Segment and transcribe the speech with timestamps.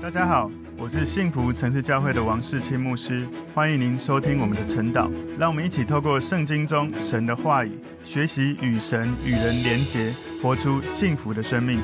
[0.00, 0.48] 大家好，
[0.78, 5.10] 我是幸福城市教会的王世清牧师，欢迎您收听我们的晨祷。
[5.36, 11.80] 让我们一起透过圣经中神的话语，学习与神与人连结，活出幸福的生命。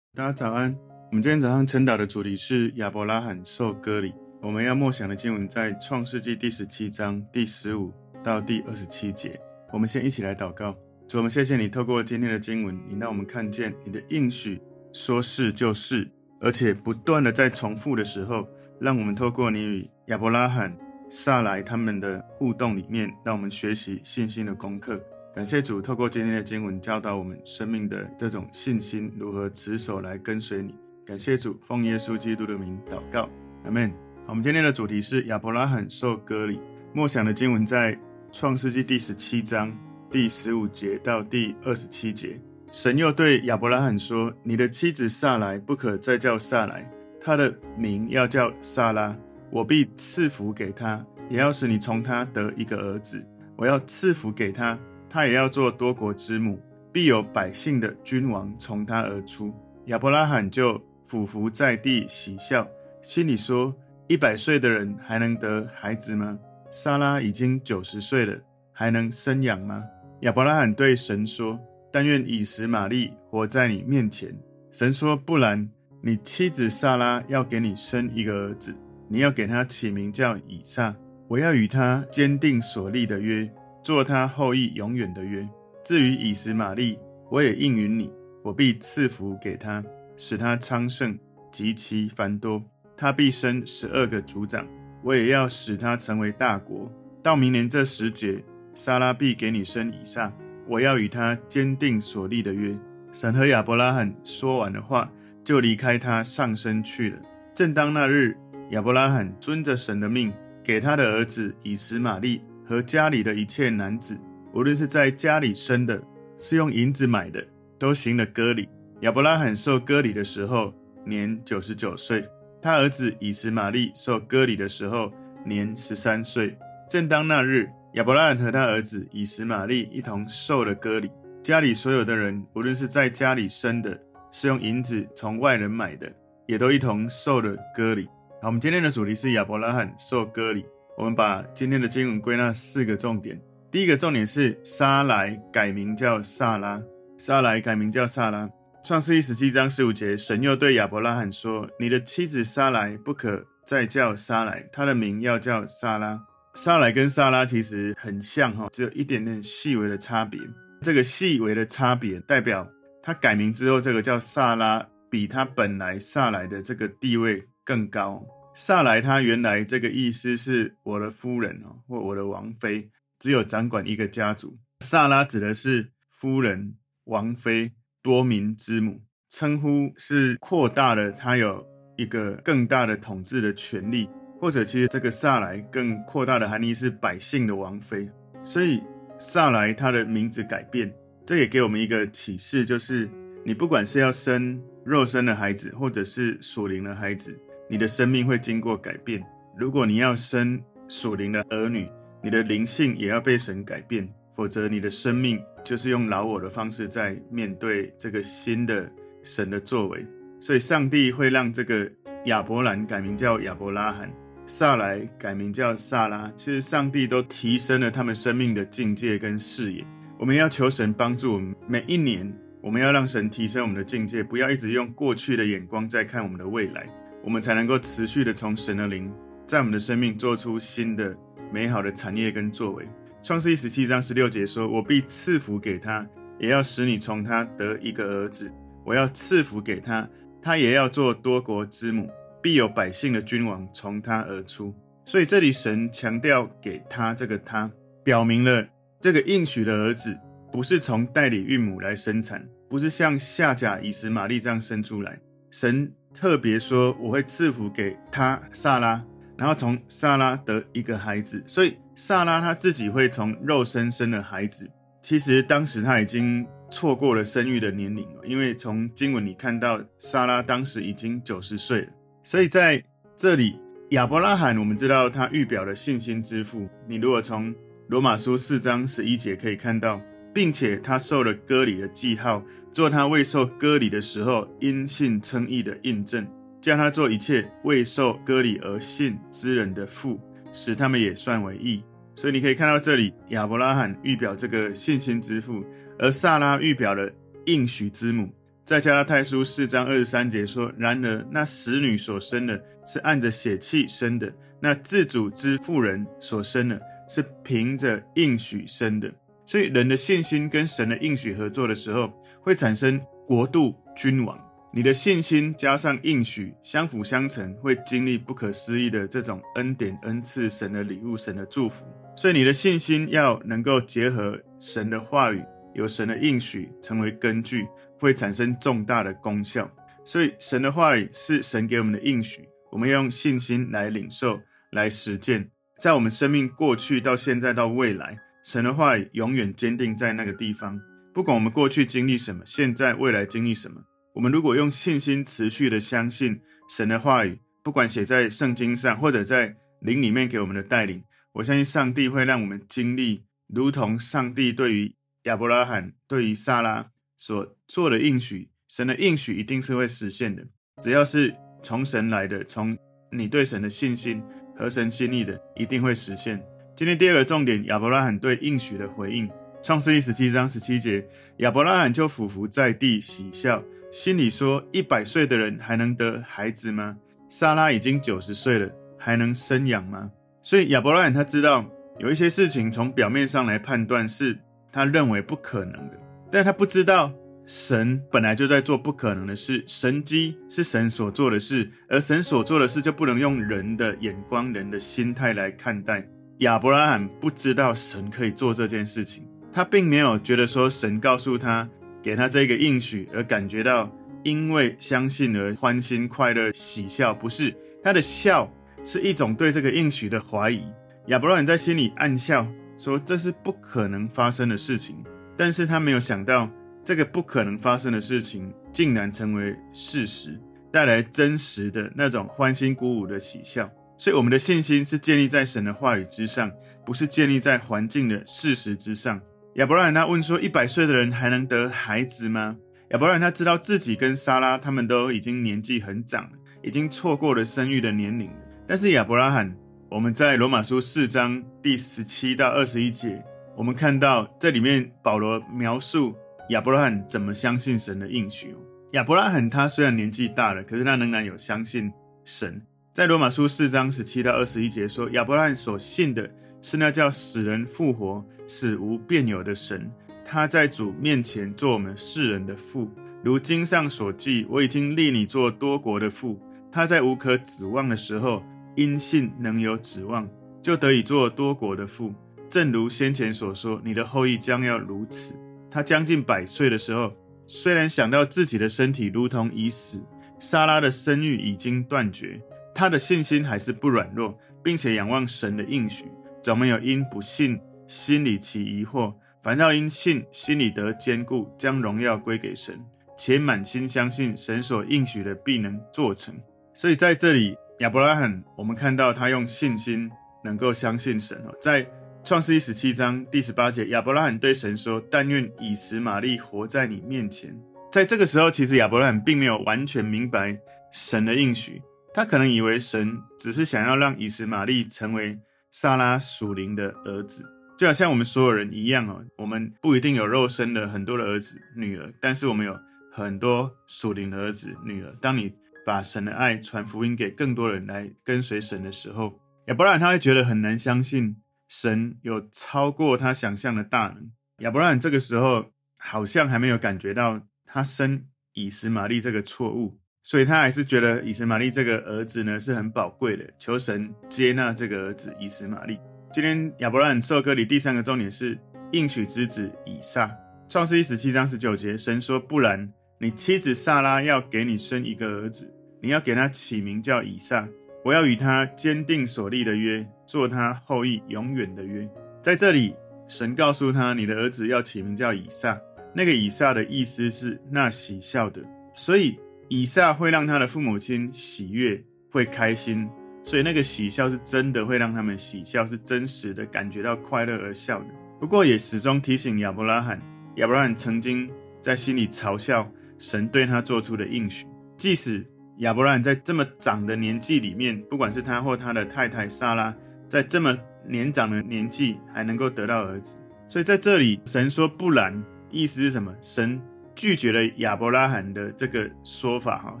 [0.12, 0.76] 大家早安，
[1.10, 4.12] 我们今天早上晨祷的主题是亚伯拉罕受割礼。
[4.42, 7.92] 我们要默想的经文在创世纪第十七章第十五
[8.24, 9.38] 到第二十七节。
[9.72, 10.76] 我们先一起来祷告，
[11.08, 14.60] 主，我们谢谢你透过今天的经文，你让我们看见你的应许，
[14.92, 16.10] 说是就是。
[16.46, 18.46] 而且不断的在重复的时候，
[18.78, 20.72] 让我们透过你与亚伯拉罕、
[21.10, 24.96] 撒莱他们的互动里面，让我们学习信心的功课。
[25.34, 30.72] 感谢主，透过今天的经文教导我们生命的这种信心如何持守来跟随你。
[31.04, 33.28] 感谢主，奉耶稣基督的名祷告，
[33.64, 33.92] 阿门。
[34.28, 36.60] 我们今天的主题是亚伯拉罕受割礼。
[36.92, 37.98] 默想的经文在
[38.30, 39.76] 创世纪第十七章
[40.12, 42.40] 第十五节到第二十七节。
[42.78, 46.86] 神又对亚伯拉罕说：“你的妻子撒来不可再叫撒来，
[47.18, 49.16] 她的名要叫撒拉。
[49.48, 53.24] 我必赐福给她，也要使你从她得一个儿子。
[53.56, 54.78] 我要赐福给她，
[55.08, 56.60] 她也要做多国之母，
[56.92, 59.54] 必有百姓的君王从她而出。”
[59.86, 62.68] 亚伯拉罕就俯伏在地喜笑，
[63.00, 63.74] 心里说
[64.06, 66.38] ：“一百岁的人还能得孩子吗？
[66.70, 68.36] 撒拉已经九十岁了，
[68.70, 69.82] 还能生养吗？”
[70.20, 71.58] 亚伯拉罕对神说。
[71.96, 74.28] 但愿以实玛利活在你面前。
[74.70, 75.66] 神说：“不然，
[76.02, 78.76] 你妻子撒拉要给你生一个儿子，
[79.08, 80.94] 你要给他起名叫以撒。
[81.26, 83.50] 我要与他坚定所立的约，
[83.82, 85.48] 做他后裔永远的约。
[85.82, 86.98] 至于以实玛利，
[87.30, 88.10] 我也应允你，
[88.42, 89.82] 我必赐福给他，
[90.18, 91.18] 使他昌盛
[91.50, 92.62] 极其繁多。
[92.94, 94.68] 他必生十二个族长，
[95.02, 96.92] 我也要使他成为大国。
[97.22, 100.30] 到明年这时节，撒拉必给你生以撒。”
[100.68, 102.76] 我要与他坚定所立的约。
[103.12, 105.10] 神和亚伯拉罕说完的话，
[105.42, 107.18] 就离开他上身去了。
[107.54, 108.36] 正当那日，
[108.70, 114.18] 亚伯拉罕遵着神的命，给他的儿子以实玛利和家里的一切男子，
[114.52, 116.02] 无论是在家里生的，
[116.38, 117.42] 是用银子买的，
[117.78, 118.68] 都行了割礼。
[119.00, 120.74] 亚伯拉罕受割礼的时候，
[121.04, 122.20] 年九十九岁；
[122.60, 125.12] 他儿子以实玛利受割礼的时候，
[125.44, 126.56] 年十三岁。
[126.90, 127.68] 正当那日。
[127.96, 131.10] 亚伯拉罕和他儿子以实玛利一同受了割礼，
[131.42, 133.98] 家里所有的人，无论是在家里生的，
[134.30, 136.06] 是用银子从外人买的，
[136.46, 138.06] 也都一同受了割礼。
[138.42, 140.66] 好，我们今天的主题是亚伯拉罕受割礼。
[140.94, 143.40] 我们把今天的经文归纳四个重点。
[143.70, 146.78] 第一个重点是沙莱改名叫萨拉，
[147.16, 148.46] 沙莱改名叫萨拉。
[148.84, 156.20] 创世记十七章十五节，神又对亚伯拉罕说：“你的妻子沙莱不可再叫沙莱，她的名要叫萨拉。”
[156.56, 160.40] 撒莱跟撒拉其实很像哈，只有一点点细微的差别。
[160.80, 162.66] 这个细微的差别代表
[163.02, 168.24] 他改名之后，这个叫萨拉，比他本来萨莱的这个地位更高。
[168.54, 172.88] 萨莱他原来这个意思是我的夫人哦，或我的王妃，
[173.18, 174.56] 只有掌管一个家族。
[174.80, 181.66] 萨拉指的是夫人、王妃、多民之母，称呼是扩大了他有
[181.98, 184.08] 一个更大的统治的权利。
[184.46, 188.08] 或者，其实这个撒莱更扩大的含义是百姓的王妃，
[188.44, 188.80] 所以
[189.18, 190.88] 撒莱他的名字改变，
[191.24, 193.10] 这也给我们一个启示，就是
[193.44, 197.36] 你不管是要生肉身的孩子，或者是属灵的孩子，
[197.68, 199.20] 你的生命会经过改变。
[199.58, 201.90] 如果你要生属灵的儿女，
[202.22, 208.88] 你的灵性也要被神改变，否则你的生命就是用老我的方式在面对这个新的
[209.24, 210.06] 神的作为。
[210.38, 211.90] 所以，上帝会让这个
[212.26, 214.08] 亚伯兰改名叫亚伯拉罕。
[214.48, 219.84] 撒莱改名叫撒拉，其实上帝都提升了他们生命的境界跟视野。
[220.18, 226.86] 我们要求神帮助我们，每一年我们要让神提升我们的境界，不要一直用过去的眼光在看我们的未来，
[227.24, 229.12] 我们才能够持续的从神的灵
[229.44, 231.14] 在我们的生命做出新的
[231.52, 232.86] 美好的产业跟作为。
[233.24, 236.06] 创世一十七章十六节说：“我必赐福给他，
[236.38, 238.48] 也要使你从他得一个儿子。
[238.84, 240.08] 我要赐福给他，
[240.40, 242.08] 他也要做多国之母。”
[242.46, 244.72] 必有百姓的君王从他而出，
[245.04, 247.68] 所以这里神强调给他这个他，
[248.04, 248.64] 表明了
[249.00, 250.16] 这个应许的儿子
[250.52, 255.18] 不是从代理孕母来生产，不是像夏甲以实玛利这样生出来。
[255.50, 259.04] 神特别说我会赐福给他撒拉，
[259.36, 264.70] 然后从撒拉得一个孩子，所以撒拉他自己会从肉身生的孩子。
[265.02, 271.88] 其实当时他已经错过了生育的年龄了，因为从经文里看到撒拉当时已经九十岁了。
[272.26, 272.82] 所以在
[273.14, 273.56] 这里，
[273.90, 276.68] 亚伯拉罕，我们知道他预表了信心之父。
[276.88, 277.54] 你如果从
[277.86, 280.02] 罗马书四章十一节可以看到，
[280.34, 286.26] 并且他受了割礼的记号，做他未受割礼的时候因信称义的印证。
[286.60, 290.20] 叫他做一切未受割礼而信之人的父，
[290.50, 291.80] 使他们也算为义。
[292.16, 295.64] 所以你可以看到这里，亚伯拉罕预表这个信心之父，
[295.96, 297.08] 而撒拉预表了
[297.44, 298.28] 应许之母。
[298.66, 304.26] 在加拉太书四章二十三节说：“然而那使女所生的，是按着血气生的；
[304.58, 309.08] 那自主之妇人所生的，是凭着应许生的。”
[309.46, 314.36] 所以人的信心跟神的应许合作的时候，会产生国度君王。
[314.72, 321.86] 你的信心加上应许相辅相成，会经历不可思议的这种恩典、恩赐、神的礼物、神的祝福。
[322.16, 325.40] 所以你的信心要能够结合神的话语，
[325.76, 327.64] 有神的应许成为根据，
[327.98, 329.70] 会产生重大的功效。
[330.04, 334.40] 所以神的话语是神给我们的应许，我们要用信心来领受、
[334.70, 335.50] 来实践，
[335.80, 340.80] 在我们生命过去到现在到未来，神的话语永远坚定在那个地方。
[341.12, 343.82] 不管我们过去经历什么，现在未来经历什么。
[344.14, 351.02] 我们如果用信心持续的相信神的话语，不管写在圣经上，或者在灵里面给我们的带领，
[351.32, 354.94] 我相信上帝会让我们经历，如同上帝对于
[355.24, 360.42] 亚伯拉罕、对于撒拉所做了应许，神的应许一定是会实现的。
[360.82, 362.76] 只要是从神来的，从
[363.10, 364.22] 你对神的信心
[364.56, 366.42] 和神心意的，一定会实现。
[366.74, 369.28] 今天第二个重点，亚伯拉罕对应许的回应，
[369.62, 371.06] 创世记十七章十七节，
[371.38, 373.62] 亚伯拉罕就俯伏在地喜笑。
[373.90, 376.98] 心里说：“一百岁的人还能得孩子吗？
[377.28, 380.10] 撒拉已经九十岁了，还能生养吗？”
[380.42, 381.64] 所以亚伯拉罕他知道
[381.98, 384.38] 有一些事情从表面上来判断是
[384.70, 385.98] 他认为不可能的，
[386.30, 387.12] 但他不知道
[387.46, 389.64] 神本来就在做不可能的事。
[389.66, 396.06] 神迹是神所做的事，而神所做的事就不能用人的眼光、人的心态来看待。
[396.38, 401.68] 亚伯拉罕不知道神可以做这件事情，他并没有觉得说神告诉他。
[402.02, 407.52] 给他这个应许而感觉到，因为相信而欢欣快乐喜笑，不是
[407.82, 408.48] 他的笑
[408.84, 410.62] 是一种对这个应许的怀疑。
[411.06, 412.46] 亚伯拉罕在心里暗笑，
[412.78, 415.04] 说这是不可能发生的事情。
[415.36, 416.48] 但是他没有想到，
[416.86, 420.40] 这个不可能发生的事情竟然成为事实，
[420.70, 423.68] 带来真实的那种欢欣鼓舞的喜笑。
[423.98, 426.48] 所以我们的信心是建立在神的话语之上，
[426.84, 429.20] 不是建立在环境的事实之上。
[429.54, 432.56] 亚伯拉罕他问说：“一百岁的人还能得孩子吗？”
[432.90, 438.36] 亚伯拉罕他知道自己跟撒拉他们都已经年纪很长了，已经错过了生育的年龄了。
[438.64, 439.52] 但是亚伯拉罕，
[439.90, 443.20] 我们在罗马书四章第十七到二十一节，
[443.56, 446.14] 我们看到这里面保罗描述
[446.50, 448.54] 亚伯拉罕怎么相信神的应许。
[448.92, 451.92] 亚伯拉罕他虽然年纪大了，可是他仍然有相信
[452.24, 452.60] 神。
[452.92, 456.30] 在罗马书四章十七到二十一节说，亚伯拉罕所信的
[456.62, 458.24] 是那叫死人复活。
[458.48, 459.90] 死无变有的神，
[460.24, 462.88] 他在主面前做我们世人的父，
[463.24, 466.40] 如经上所记：“我已经立你做多国的父。”
[466.70, 468.40] 他在无可指望的时候，
[468.76, 470.28] 因信能有指望，
[470.62, 472.14] 就得以做多国的父。
[472.48, 475.34] 正如先前所说，你的后裔将要如此。
[475.70, 477.12] 他将近百岁的时候，
[477.46, 480.02] 虽然想到自己的身体如同已死，
[480.38, 482.40] 撒拉的生育已经断绝，
[482.74, 486.06] 他的信心还是不软弱，并且仰望神的应许，
[486.42, 487.60] 总没有因不信。
[487.88, 489.14] 心里起疑惑，
[489.44, 492.76] 反倒因信，心里得坚固，将荣耀归给神，
[493.16, 496.34] 且满心相信神所应许的必能做成。
[496.74, 500.10] 所以在这里，亚伯拉罕，我们看到他用信心
[500.42, 501.54] 能够相信神哦。
[501.60, 501.86] 在
[502.26, 507.56] 创世记十七章第十八节，亚伯拉罕对神说：“但愿以实玛利活在你面前。”
[507.92, 510.58] 在这个时候，其实亚伯拉罕并没有完全明白
[510.90, 511.80] 神的应许，
[512.12, 515.38] 他可能以为神只是想要让以实玛利成为
[515.70, 517.44] 撒拉属灵的儿子。
[517.78, 522.76] 就好像我们所有人一样哦，我们不一定有肉身的很多的儿子女儿，但是我们有
[523.12, 525.14] 很多属灵的儿子女儿。
[525.20, 525.54] 当你
[525.86, 531.36] 把神的爱传福音给更多人来跟随神的时候，亚伯拉罕他会觉得很难相信
[531.68, 534.30] 神有超过他想象的大能。
[534.58, 545.98] 亚伯拉罕这个时候好像还没有感觉到他生以实玛利这个错误，所以他还是觉得以实玛利这个儿子呢是很宝贵的，求神接纳这个儿子以实玛利。
[546.32, 548.58] 今天亚伯拉罕受割礼第三个重点是
[548.92, 550.30] 应许之子以撒。
[550.68, 557.68] 创世一十七章十九节，神说：“不然，你妻子撒拉要给你生一个儿子，你要给他起名叫以撒。
[558.04, 562.08] 我要与他坚定所立的约，做他后裔永远的约。”
[562.42, 562.94] 在这里，
[563.28, 565.78] 神告诉他：“你的儿子要起名叫以撒。”
[566.14, 568.62] 那个以撒的意思是那喜笑的，
[568.94, 573.08] 所以以撒会让他的父母亲喜悦，会开心。
[573.44, 578.06] 所以那个喜笑是真的会让他们喜笑，是真实的感觉到快乐而笑的。
[578.40, 580.20] 不过也始终提醒亚伯拉罕，
[580.56, 581.48] 亚伯拉罕曾经
[581.80, 584.66] 在心里嘲笑神对他做出的应许，
[584.96, 585.46] 即使
[585.78, 589.94] 亚伯拉罕在这么长的年纪里面，不管是他或他的太太撒拉，
[590.28, 590.76] 在这么
[591.08, 593.36] 年长的年纪还能够得到儿子。
[593.68, 596.34] 所以在这里，神说不然，意思是什么？
[596.40, 596.80] 神
[597.14, 600.00] 拒绝了亚伯拉罕的这个说法，哈，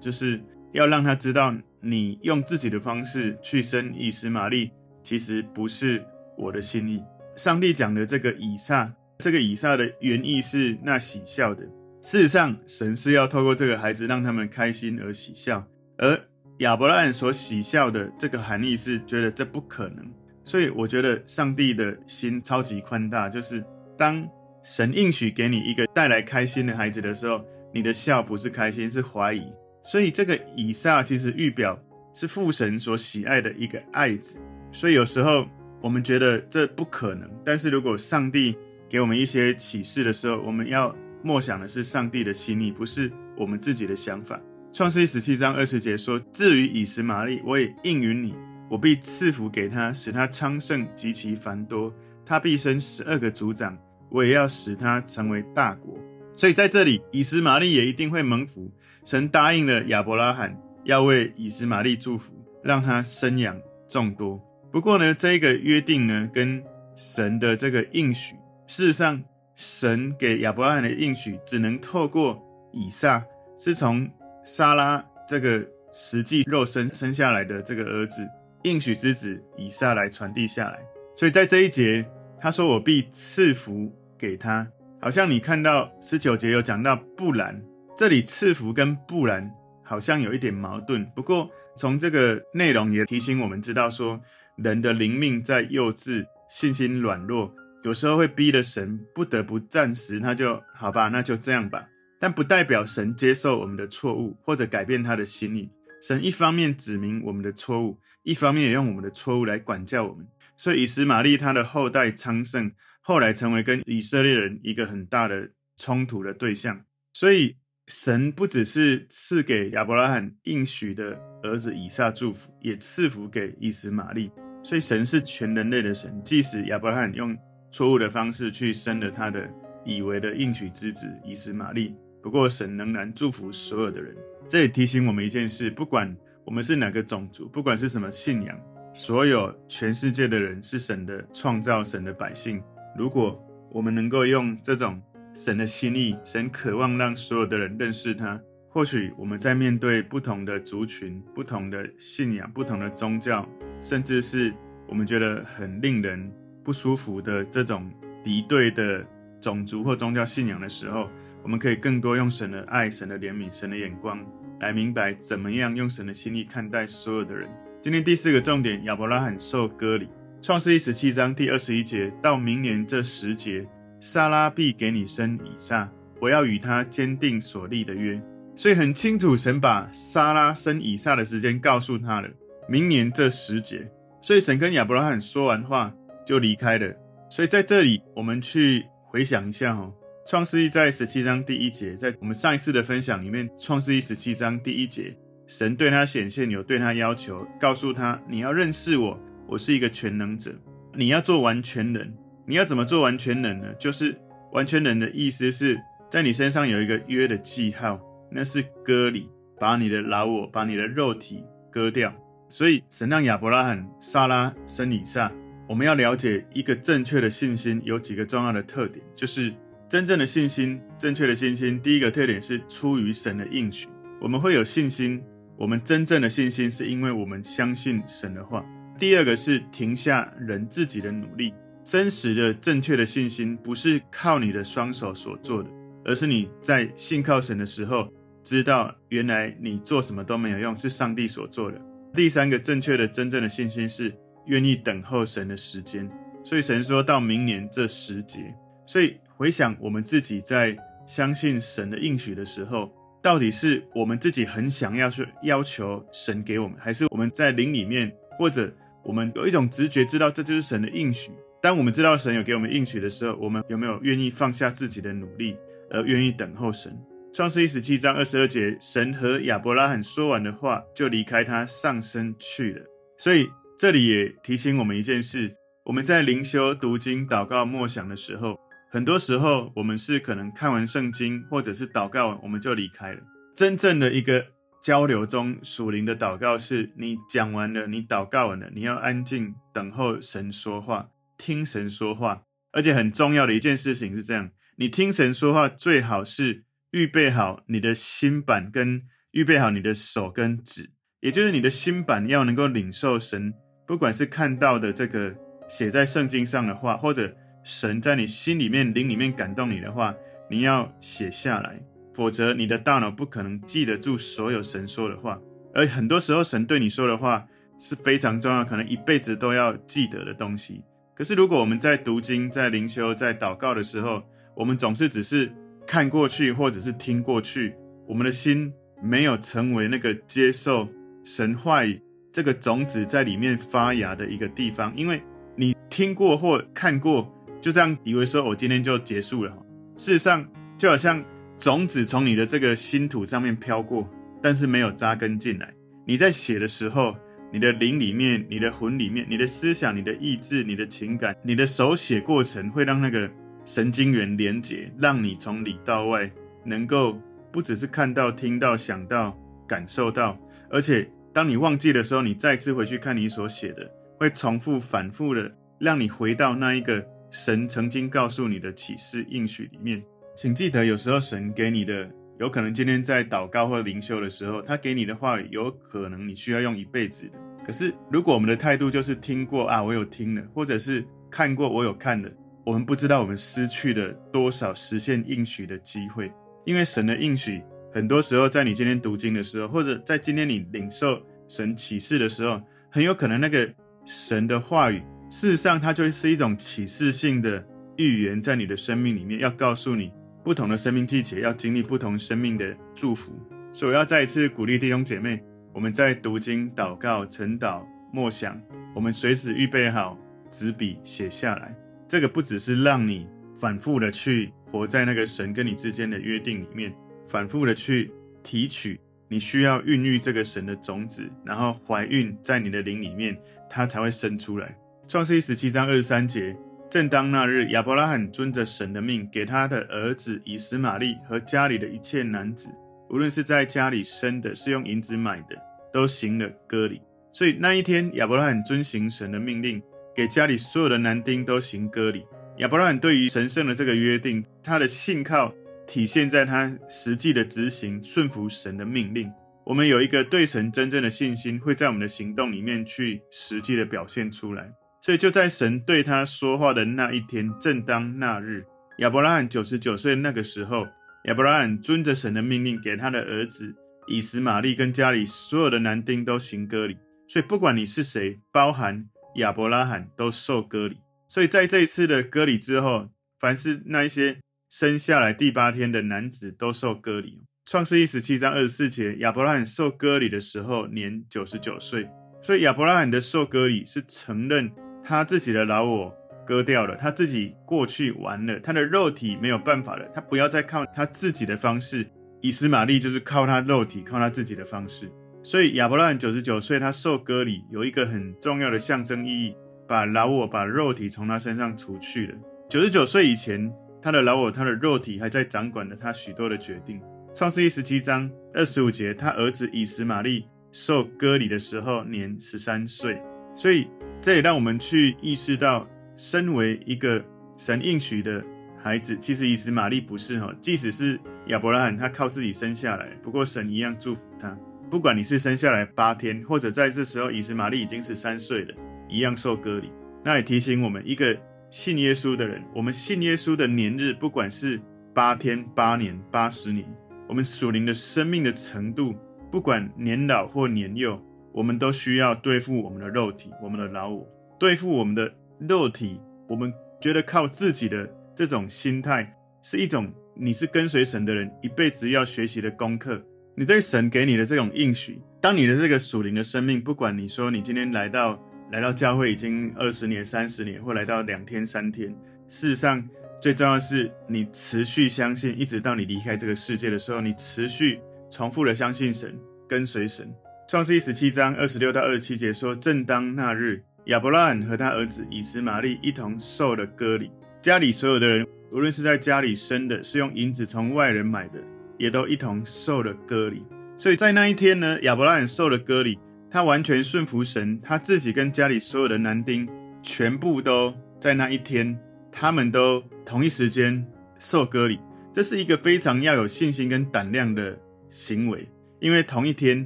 [0.00, 0.40] 就是
[0.72, 4.70] 要让他知道，你用自己的方式去生以实玛利，
[5.02, 6.04] 其实不是
[6.36, 7.02] 我的心意。
[7.36, 11.62] 上帝讲的这个以撒，这个以撒的原意是那喜笑的。
[12.02, 15.66] 事实上，神是要透过这个孩子让他们开心而喜笑，
[15.98, 16.18] 而
[16.60, 20.06] 亚伯拉罕所喜笑的这个含义是觉得这不可能。
[20.44, 23.64] 所以我觉得上帝的心超级宽大，就是
[23.96, 24.26] 当
[24.62, 29.42] 神应许给你一个带来开心的孩子的时候，你的笑不是开心，是怀疑。
[29.82, 31.78] 所以这个以撒其实预表
[32.14, 34.40] 是父神所喜爱的一个爱子。
[34.70, 35.46] 所以有时候
[35.80, 38.56] 我们觉得这不可能，但是如果上帝
[38.88, 40.94] 给我们一些启示的时候，我们要。
[41.22, 44.40] 默想的是上帝的心意，不是我们自己的想法。
[44.72, 48.34] 创世记十七章二十节说：“至于以实玛利，我也应允你，
[48.68, 51.92] 我必赐福给他，使他昌盛极其繁多。
[52.24, 53.76] 他必生十二个族长，
[54.10, 55.98] 我也要使他成为大国。”
[56.32, 58.70] 所以在这里，以实玛利也一定会蒙福。
[59.04, 64.40] 神答应了亚伯拉罕，要为以实玛利祝福，让他生养众多。
[64.70, 66.62] 不过呢，这个约定呢，跟
[66.94, 68.36] 神的这个应许，
[68.66, 69.22] 事实上。
[69.56, 73.22] 神给亚伯拉罕的应许，只能透过以撒，
[73.58, 74.08] 是从
[74.44, 78.26] 撒拉这个实际肉身生下来的这个儿子
[78.62, 80.78] 应许之子以撒来传递下来。
[81.16, 82.04] 所以在这一节，
[82.40, 84.66] 他说：“我必赐福给他。”
[85.00, 87.60] 好像你看到十九节有讲到不然，
[87.96, 89.50] 这里赐福跟不然
[89.82, 91.04] 好像有一点矛盾。
[91.14, 94.20] 不过从这个内容也提醒我们知道说，
[94.56, 97.50] 人的灵命在幼稚、信心软弱。
[97.82, 101.86] 有时候会逼得神不得不暂时，他就好吧，那就这样吧。
[102.20, 105.68] 但不代表神接受我们的错误或者改变他的心意。
[106.02, 110.26] 神一方面指明我们的错误，一方面也用我们的错误来管教我们。
[110.56, 116.84] 所以以实玛利他的后代昌盛，后来成为跟以色列人一个很大的冲突的对象。
[117.12, 117.56] 所以
[117.88, 124.30] 神不只是赐给亚伯拉罕应许的儿子以撒祝福，也赐福给以实玛利。
[124.62, 127.36] 所以神是全人类的神，即使亚伯拉罕用。
[127.72, 129.48] 错误的方式去生了他的
[129.84, 131.94] 以为的应许之子以实玛利。
[132.22, 134.16] 不过神仍然祝福所有的人。
[134.48, 138.58] 这也提醒我们一件事：不管我们是哪个种族，不管是什么信仰，
[138.94, 142.62] 所有全世界的人是神的创造，神的百姓。
[142.96, 145.00] 如果我们能够用这种
[145.34, 148.40] 神的心意，神渴望让所有的人认识他。
[148.68, 153.48] 或许我们在面对不同的族群、不同的信仰、不同的宗教，
[153.80, 154.54] 甚至是
[154.88, 156.32] 我们觉得很令人。
[156.62, 157.90] 不舒服的这种
[158.22, 159.04] 敌对的
[159.40, 161.08] 种族或宗教信仰的时候，
[161.42, 164.18] 我们可以更多用神的爱、神的怜悯、神的眼光
[164.60, 167.48] 来明白怎么样用神的心意看待所有的人。
[167.82, 170.08] 今天第四个重点，亚伯拉罕受割礼。
[170.40, 173.66] 创世一十七章第二十一节到明年这时节，
[174.00, 178.20] 撒拉必给你生以撒，我要与他坚定所立的约。
[178.54, 182.28] 所以很清楚，神把撒拉生以撒的时间告诉他了，
[182.68, 183.90] 明年这时节。
[184.20, 185.92] 所以神跟亚伯拉罕说完话。
[186.26, 186.94] 就离开了，
[187.28, 189.82] 所以在这里我们去回想一下哈，
[190.30, 195.12] 《创世记》在十七章第一节，在我们上一次的分享里面，《创世记》十七章第一节，
[195.48, 199.18] 神对他显现，有对他要求，告诉他你要认识我，
[199.48, 200.54] 我是一个全能者，
[200.94, 203.74] 你要做完全人，你要怎么做完全人呢？
[203.76, 204.16] 就是
[204.52, 205.76] 完全人的意思是
[206.08, 212.14] 在你身上有一个约的记号，那是割礼，把你的老我，把你的肉体割掉。
[212.48, 215.32] 所以神让亚伯拉罕、撒拉生以撒。
[215.68, 219.52] 我们要了解一个正确的信心有几个重要的特点，就是
[219.90, 221.82] 真正的信心，正确的信心。
[221.82, 223.88] 第一个特点是出于神的应许，
[224.20, 225.20] 我们会有信心。
[225.58, 228.64] 我们真正的信心是因为我们相信神的话。
[229.00, 235.68] 第二个是停下人自己的努力，真实的正确的信心不是靠你的双手所做的，
[236.04, 238.08] 而是你在信靠神的时候，
[238.44, 241.82] 知道原来你做什么都没有用，是上帝所做的。
[242.14, 244.14] 第三个正确的真正的信心是。
[244.46, 246.10] 愿意等候神的时间，
[246.42, 248.52] 所以神说到明年这时节。
[248.86, 252.92] 所以回想我们自己在相信神的应许的时候，
[253.22, 258.70] 到底是我们自己很想要去要求神给我们，还是我们在灵里面，或者
[259.02, 261.32] 我们有一种直觉知道这就是神的应许？
[261.62, 265.56] 当我们知道神有给我们应许的时候，我们有没有愿意放下自己的努力，
[265.88, 266.94] 而愿意等候神？
[267.32, 272.82] 创世一十七章二十二节，神和亚伯拉罕说完的话，就离开他上升去了。
[273.16, 273.48] 所以。
[273.78, 275.56] 这里也提醒我们一件事：
[275.86, 278.60] 我们在灵修、读经、祷告、默想的时候，
[278.92, 283.20] 很多时候我们是可能看完圣经，或者是祷告，我们就离开了。
[283.54, 284.44] 真正的一个
[284.82, 292.42] 交流中属灵的祷告是：你讲完了，你祷告完了，你要安静等候神说话，听神说话。
[292.72, 303.54] 而且很重要的一件事情是这样：你听神说话，最好是预备好你的心板跟预备好你的手跟指，也就是你的心板要能够领受神，
[303.86, 305.36] 不管是看到的这个
[305.68, 310.14] 写在圣经上的话，或者神在你心里面、灵里面感动你的话。
[310.52, 311.80] 你要写下来，
[312.12, 315.40] 否则你的大脑不可能记得住所有神说的话。
[315.72, 317.46] 而很多时候，神对你说的话
[317.78, 320.82] 是非常重要，可能一辈子都要记得的东西。
[321.14, 324.24] 可是，如果我们在读经、在灵修、在祷告的时候，
[324.56, 325.52] 我们总是只是
[325.86, 327.76] 看过去，或者是听过去，
[328.08, 330.88] 我们的心没有成为那个接受
[331.22, 332.02] 神话语
[332.32, 334.92] 这个种子在里面发芽的一个地方。
[334.96, 335.22] 因为
[335.54, 339.52] 你听过或看过，就这样以为说，我今天就结束了。
[339.96, 340.46] 事实上，
[340.78, 341.22] 就好像
[341.58, 344.08] 种子从你的这个心土上面飘过，
[344.42, 345.72] 但是没有扎根进来。
[346.06, 347.14] 你在写的时候，
[347.52, 353.30] 你的灵里面、你的魂里面、你的思想、你的意志、你的情感、你的手写过程，会让那个
[353.66, 356.30] 神经元连接，让你从里到外
[356.64, 357.20] 能够
[357.52, 359.38] 不只是看到、听到、想到、
[359.68, 360.38] 感受到，
[360.70, 363.88] 而且当你忘记的时候，你再次回去看你所写的，
[364.18, 367.04] 会重复、反复的让你回到那一个。
[367.30, 370.02] 神曾经告诉你的启示应许里面，
[370.36, 377.32] 请记得，有时候神给你的，有可能今天在祷告或灵修的时候，他给你的话语，有可能你需要用一辈子的。
[377.64, 382.28] 可是，如果我们的态度就是听过啊，我有听了，或者是看过，我有看了，
[382.64, 386.32] 我们不知道我们失去了多少实现应许的机会。
[386.64, 392.60] 因为神的应许，很多时候在你今天读经的时候，或者在今天你领受神启示的时候，
[392.90, 393.72] 很有可能那个
[394.04, 395.00] 神的话语。
[395.30, 397.64] 事实上，它就是一种启示性的
[397.96, 403.32] 预言，在你的生命里面，要告诉你不同的生命季节要经历不同生命的祝福。
[403.72, 405.40] 所以，我要再一次鼓励弟兄姐妹，
[405.72, 408.60] 我们在读经、祷告、晨祷、默想，
[408.92, 410.18] 我们随时预备好
[410.50, 411.72] 纸笔写下来。
[412.08, 416.92] 这个不只是让你反复的去活在那个神跟你之间的约定里面，
[417.24, 418.12] 反复的去
[418.42, 423.40] 提取你需要孕育这个神的种子，然后怀孕在你的灵里面，
[423.70, 424.76] 它才会生出来。
[425.10, 426.56] 创世记十七章二十三节，
[426.88, 432.70] 正当那日，亚伯拉罕遵着神的命，给他的儿子以实玛利和家里的一切男子，
[433.08, 435.60] 无论是在家里生的，是用银子买的，
[435.92, 437.02] 都行了割礼。
[437.32, 439.82] 所以那一天，亚伯拉罕遵行神的命令，
[440.14, 442.24] 给家里所有的男丁都行割礼。
[442.58, 445.52] 亚伯拉罕对于神圣的这个约定，他的信靠
[445.88, 449.28] 体现在他实际的执行，顺服神的命令。
[449.64, 454.72] 我们有一个对神真正的信心，会在我们的行动里面去实际的表现出来。
[455.02, 458.66] 所以就在神对他说话的那一天，正当那日，
[458.98, 460.86] 亚伯拉罕九十九岁那个时候，
[461.24, 463.74] 亚伯拉罕遵着神的命令，给他的儿子
[464.08, 466.98] 以实玛利跟家里所有的男丁都行割礼。
[467.26, 470.98] 所以不管你是谁，包含亚伯拉罕都受割礼。
[471.28, 473.08] 所以在这一次的割礼之后，
[473.38, 477.44] 凡是那一些生下来第八天的男子都受割礼。
[477.64, 482.10] 创世一十七章二十四节，亚伯拉罕受割礼的时候年九十九岁。
[482.42, 484.70] 所以亚伯拉罕的受割礼是承认。
[485.10, 486.14] 他自己的老我
[486.46, 492.06] 割掉了，他自己过去完了，他的肉体没有办法了，他不要再靠他自己的方式。
[492.40, 495.10] 以斯玛利就是靠他肉体，靠他自己的方式。
[495.42, 499.56] 所以亚伯拉罕九十九岁，他受割礼有一个很重要的象征意义，
[499.88, 502.34] 把老我、把肉体从他身上除去了。
[502.68, 503.68] 九十九岁以前，
[504.00, 507.00] 他的老我、他的肉体还在掌管着他许多的决定。
[507.34, 513.20] 创世记十七章二十五节，他儿子以斯玛利受割礼的时候年十三岁，
[513.52, 513.88] 所以。
[514.20, 517.24] 这也让我们去意识到，身为一个
[517.56, 518.44] 神应许的
[518.76, 524.54] 孩子，其实以实玛利不是哈，即使是亚伯拉罕，他靠自己生下来，不过神一样祝福他。
[524.90, 528.74] 不管你是生下来八天，或者在这时候以实玛利已经十三岁了，
[529.08, 529.90] 一样受割礼。
[530.22, 531.34] 那也提醒我们，一个
[531.70, 534.78] 信耶稣的人，我们信耶稣的年日，不管是
[535.14, 536.86] 八天、八年、八十年，
[537.26, 539.14] 我们属灵的生命的程度，
[539.50, 541.18] 不管年老或年幼。
[541.52, 546.20] 我们都需要对付我们的肉体，我们的老我，对付我们的肉体。
[546.48, 553.22] 我们觉得靠自己的这种心态，是一种你是跟随神的人一辈子要学习的功课。
[553.54, 558.40] 你对神给你的这种应许，当你的这个属灵的生命，不管你说你今天来到
[558.72, 562.08] 来到教会已经二十年、三十年，或来到两天、三天，
[562.48, 563.06] 事实上
[563.40, 570.32] 最重要是你持续相信，一直到你离开这个世界的时候，你持续重复的相信神，跟随神。
[570.70, 577.28] 创世记十七章二十六到二十七节说：“正当那日，亚伯拉罕和他儿子以实玛利一同受了割礼。
[577.60, 581.58] 家里所有的人，无论是在家里生的，是用银子从外人买的，
[581.98, 583.64] 也都一同受了割礼。
[583.96, 586.16] 所以在那一天呢，亚伯拉罕受了割礼，
[586.48, 589.68] 他完全顺服神，他自己跟家里所有的男丁
[590.04, 591.98] 全部都在那一天，
[592.30, 594.06] 他们都同一时间
[594.38, 595.00] 受割礼。
[595.32, 597.76] 这是一个非常要有信心跟胆量的
[598.08, 598.68] 行为，
[599.00, 599.84] 因为同一天，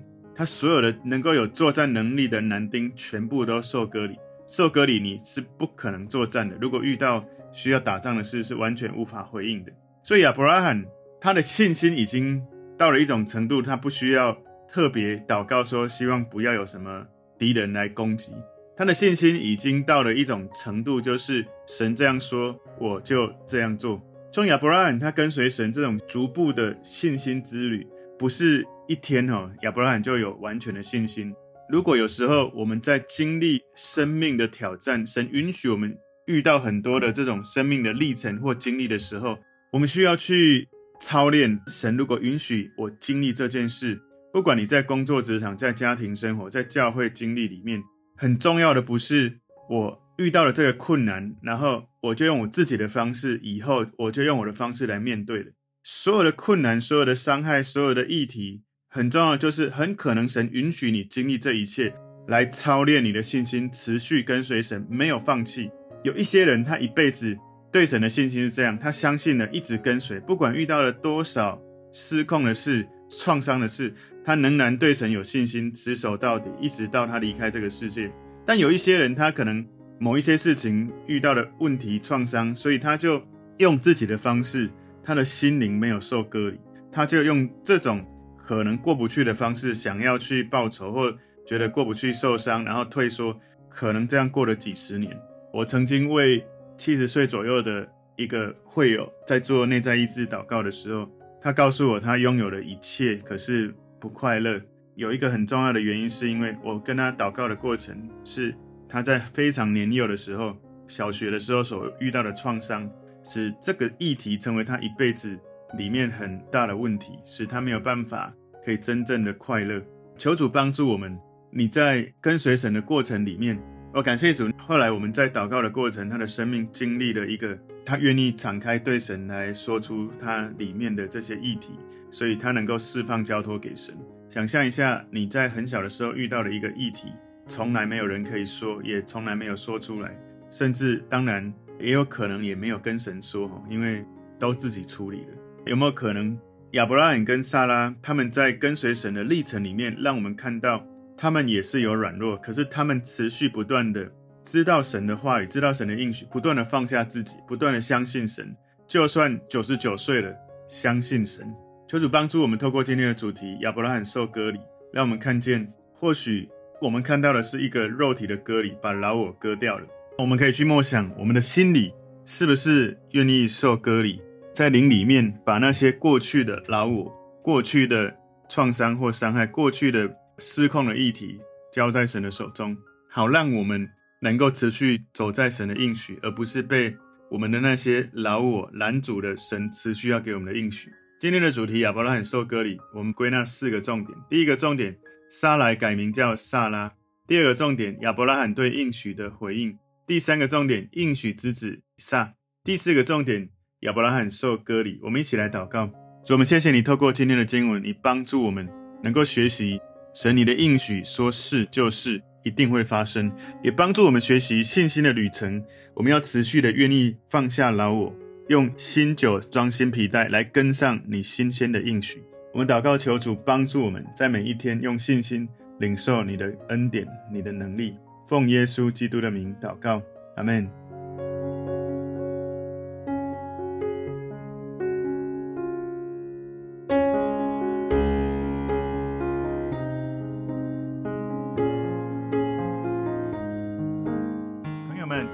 [0.35, 4.17] 他所有的能够有作战能力的男丁全部都受割礼。
[4.47, 9.73] 受割礼你是不可能作战的，如果遇到需要打仗的事，是完全无法回应的。
[10.03, 10.85] 所以亚伯拉罕
[11.21, 12.43] 他的信心已经
[12.77, 14.37] 到了一种程度，他不需要
[14.69, 17.07] 特别祷告说希望不要有什么
[17.39, 18.35] 敌人来攻击。
[18.77, 24.03] 他的信心已经到了一种程度，就是神这样说，我就这样做。
[24.33, 27.87] 从亚伯拉罕他跟随神这种逐步的信心之旅，
[28.19, 31.35] 不是一天哦，亚伯拉罕就有完全的信心。
[31.69, 39.39] 如果有时候我们在经历生命的挑战，神允许我们遇到很多的这种生命的历程或经历的时候，
[39.73, 40.69] 我们需要去
[41.01, 41.61] 操练。
[41.67, 44.01] 神如果允许我经历这件事，
[44.33, 47.83] 不管你在工作职场、在家庭生活、在教会经历里面，
[48.17, 49.39] 很重要的不是
[49.71, 50.05] 我。
[50.17, 55.51] 遇到了这个困难，然后我就用我自己的方式，以后我就用我的方式来面对了。
[55.83, 58.63] 所有的困难、所有的伤害、所有的议题，
[58.95, 61.93] 很重要的就是很可能神允许你经历这一切，
[62.29, 65.69] 来操练你的信心，持续跟随神，没有放弃。
[66.05, 67.37] 有一些人，他一辈子
[67.73, 71.61] 对神的信心是这样，他相信了，一直跟随，不管遇到了多少
[71.93, 73.93] 失控的事、创伤的事，
[74.25, 78.09] 他仍然对神有信心，持守到底，一直到他离开这个世界。
[78.47, 79.67] 但有一些人，他可能。
[80.01, 83.23] 某一些事情遇到的问题创伤，所以他就
[83.59, 84.69] 用自己的方式，
[85.05, 86.59] 他的心灵没有受割礼，
[86.91, 88.05] 他就用这种
[88.45, 95.17] 可能过不去的方式，想要去报仇，或觉得过不去受伤，然后退缩，可能这样过了几十年。
[95.53, 96.45] 我曾经为
[96.77, 101.09] 七十岁左右的一个会友在做内在意志祷告的时候，
[101.41, 104.61] 他告诉我，他拥有了一切，可是不快乐。
[104.95, 108.55] 有一个很重要的原因，是因为我跟他祷告的过程是。
[108.87, 112.89] 他在非常年幼的时候，小学的时候所遇到的创伤，
[113.25, 115.37] 使这个议题成为他一辈子
[115.77, 118.33] 里面很大的问题，使他没有办法
[118.65, 119.83] 可以真正的快乐。
[120.17, 121.19] 求主帮助我们，
[121.51, 123.61] 你在跟随神的过程里面，
[123.93, 124.49] 我感谢主。
[124.67, 131.73] 后来我们在祷告的过程，他的生命经历了一个，他愿意敞开对神来说出他里面的这些议题，
[132.11, 133.95] 所以他能够释放交托给神。
[134.29, 137.13] 想象一下，你在很小的时候遇到了一个议题。
[137.47, 140.17] 从来没有人可以说，也从来没有说出来，
[140.49, 144.03] 甚至当然也有可能也没有跟神说，因为
[144.39, 145.29] 都自己处理了。
[145.67, 146.39] 有没有可能
[146.73, 150.85] 亚伯拉罕跟撒拉他们在跟随神的历程里面，让我们看到
[151.17, 154.11] 他们也是有软弱，可是他们持续不断的
[154.43, 158.55] 知道神的话语，知道神的应许，不断的放下自己，不断的相信神，
[158.87, 160.35] 就算九十九岁了，
[160.69, 161.47] 相信神。
[161.89, 164.59] 求主帮助我们，透过今天的主题，亚伯拉罕受割礼，
[164.93, 166.49] 让我们看见或许。
[166.81, 169.87] 我们看到的是一个肉体的割礼，把老我割掉了。
[170.19, 171.95] 我们可以去默想，我们的心里
[172.27, 174.21] 是不是愿意受割礼，
[174.55, 177.13] 在灵里面把那些过去的老我、
[177.43, 178.17] 过去的
[178.49, 181.41] 创伤或伤害、过去的失控的议题
[181.73, 182.77] 交在神的手中，
[183.11, 183.91] 好让我们
[184.21, 186.97] 能够持续走在神的应许，而不是被
[187.33, 190.89] 我们的那些老我拦阻的神持续要给我们的应许。
[191.19, 194.17] 今天的主题，亚伯拉罕受割礼，我们归纳四个重点。
[194.31, 194.97] 第一个重点。
[195.27, 196.93] 撒来改名叫撒拉。
[197.27, 199.77] 第二个重点，亚伯拉罕对应许的回应。
[200.07, 202.35] 第三个重点，应许之子以撒。
[202.63, 203.49] 第四个重点，
[203.85, 204.99] 亚伯拉罕受割礼。
[205.03, 205.87] 我们一起来祷告，
[206.25, 208.67] 主，我们谢谢你透过今天的经文，你帮助我们
[209.03, 209.79] 能够学习
[210.15, 213.31] 神你的应许，说是就是，一定会发生，
[213.63, 215.63] 也帮助我们学习信心的旅程。
[215.95, 218.15] 我们要持续的愿意放下老我，
[218.49, 222.23] 用新酒装新皮袋来跟上你新鲜的应许。
[222.55, 225.47] 我们祷告，求主帮助我们在每一天用信心
[225.79, 227.95] 领受你的恩典、你的能力。
[228.27, 230.01] 奉耶稣基督的名祷告，
[230.37, 230.67] 阿门。